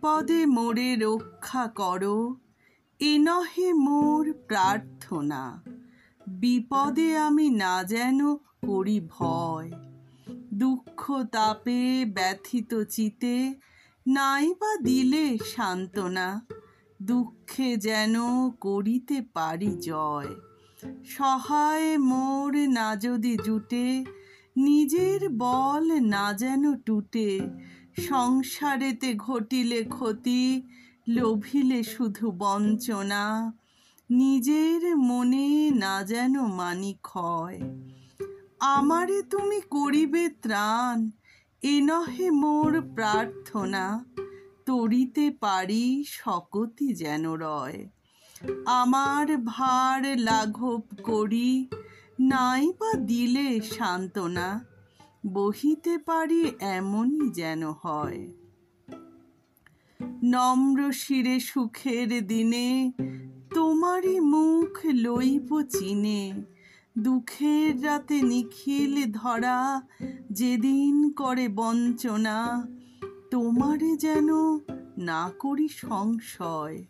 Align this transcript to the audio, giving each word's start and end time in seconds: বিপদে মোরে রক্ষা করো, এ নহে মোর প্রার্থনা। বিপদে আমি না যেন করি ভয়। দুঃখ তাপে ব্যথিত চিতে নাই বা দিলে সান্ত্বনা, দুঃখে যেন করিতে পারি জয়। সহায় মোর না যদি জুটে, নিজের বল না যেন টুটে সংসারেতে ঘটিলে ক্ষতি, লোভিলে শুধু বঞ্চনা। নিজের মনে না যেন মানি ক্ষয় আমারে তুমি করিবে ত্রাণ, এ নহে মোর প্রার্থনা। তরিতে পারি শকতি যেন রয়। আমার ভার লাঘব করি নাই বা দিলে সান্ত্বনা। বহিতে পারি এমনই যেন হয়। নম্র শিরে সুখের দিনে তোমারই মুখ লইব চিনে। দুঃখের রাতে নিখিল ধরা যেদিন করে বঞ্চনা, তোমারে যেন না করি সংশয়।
বিপদে 0.00 0.46
মোরে 0.46 0.96
রক্ষা 0.96 1.66
করো, 1.66 2.36
এ 3.00 3.18
নহে 3.18 3.72
মোর 3.72 4.32
প্রার্থনা। 4.32 5.62
বিপদে 6.26 7.18
আমি 7.18 7.50
না 7.50 7.84
যেন 7.84 8.36
করি 8.36 9.00
ভয়। 9.00 9.72
দুঃখ 10.54 11.24
তাপে 11.32 12.04
ব্যথিত 12.04 12.82
চিতে 12.82 13.54
নাই 14.06 14.54
বা 14.60 14.76
দিলে 14.82 15.38
সান্ত্বনা, 15.56 16.46
দুঃখে 17.02 17.76
যেন 17.76 18.14
করিতে 18.50 19.22
পারি 19.34 19.78
জয়। 19.80 20.30
সহায় 21.04 21.98
মোর 21.98 22.56
না 22.56 22.96
যদি 22.96 23.36
জুটে, 23.44 24.04
নিজের 24.56 25.28
বল 25.28 26.00
না 26.00 26.32
যেন 26.32 26.76
টুটে 26.76 27.40
সংসারেতে 27.98 29.14
ঘটিলে 29.14 29.84
ক্ষতি, 29.84 30.62
লোভিলে 31.08 31.82
শুধু 31.82 32.30
বঞ্চনা। 32.30 33.52
নিজের 34.10 34.96
মনে 34.96 35.70
না 35.74 36.02
যেন 36.02 36.40
মানি 36.40 36.94
ক্ষয় 37.02 37.60
আমারে 38.60 39.22
তুমি 39.22 39.60
করিবে 39.60 40.28
ত্রাণ, 40.28 41.10
এ 41.62 41.80
নহে 41.80 42.30
মোর 42.30 42.82
প্রার্থনা। 42.94 44.04
তরিতে 44.66 45.30
পারি 45.40 46.04
শকতি 46.06 46.92
যেন 46.92 47.32
রয়। 47.32 47.88
আমার 48.66 49.36
ভার 49.36 50.18
লাঘব 50.18 50.80
করি 51.02 51.68
নাই 52.20 52.72
বা 52.80 52.94
দিলে 52.94 53.60
সান্ত্বনা। 53.60 54.64
বহিতে 55.26 55.98
পারি 55.98 56.52
এমনই 56.60 57.30
যেন 57.30 57.70
হয়। 57.70 58.28
নম্র 60.24 60.92
শিরে 60.92 61.40
সুখের 61.40 62.26
দিনে 62.26 62.92
তোমারই 63.54 64.20
মুখ 64.20 64.86
লইব 64.86 65.62
চিনে। 65.62 66.32
দুঃখের 66.98 67.84
রাতে 67.84 68.22
নিখিল 68.22 69.12
ধরা 69.12 69.82
যেদিন 70.32 71.12
করে 71.12 71.48
বঞ্চনা, 71.48 72.66
তোমারে 73.30 73.96
যেন 73.96 74.28
না 74.98 75.30
করি 75.38 75.68
সংশয়। 75.68 76.84